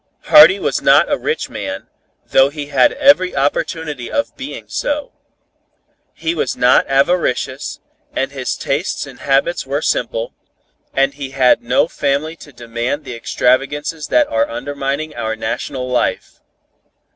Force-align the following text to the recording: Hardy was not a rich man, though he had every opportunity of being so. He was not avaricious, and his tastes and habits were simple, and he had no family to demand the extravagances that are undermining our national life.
Hardy 0.21 0.57
was 0.57 0.81
not 0.81 1.11
a 1.11 1.15
rich 1.15 1.47
man, 1.47 1.87
though 2.25 2.49
he 2.49 2.69
had 2.73 2.91
every 2.93 3.35
opportunity 3.35 4.09
of 4.11 4.35
being 4.35 4.67
so. 4.67 5.11
He 6.15 6.33
was 6.33 6.57
not 6.57 6.87
avaricious, 6.87 7.79
and 8.11 8.31
his 8.31 8.57
tastes 8.57 9.05
and 9.05 9.19
habits 9.19 9.67
were 9.67 9.83
simple, 9.83 10.33
and 10.91 11.13
he 11.13 11.29
had 11.37 11.61
no 11.61 11.87
family 11.87 12.35
to 12.37 12.51
demand 12.51 13.03
the 13.03 13.13
extravagances 13.15 14.07
that 14.07 14.27
are 14.29 14.49
undermining 14.49 15.13
our 15.13 15.35
national 15.35 15.87
life. 15.87 16.39